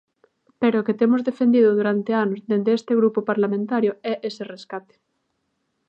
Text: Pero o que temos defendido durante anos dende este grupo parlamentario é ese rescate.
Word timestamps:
Pero 0.61 0.75
o 0.79 0.85
que 0.87 0.97
temos 1.01 1.25
defendido 1.29 1.69
durante 1.79 2.11
anos 2.23 2.39
dende 2.49 2.71
este 2.79 2.93
grupo 2.99 3.19
parlamentario 3.29 3.91
é 4.11 4.13
ese 4.29 4.43
rescate. 4.53 4.95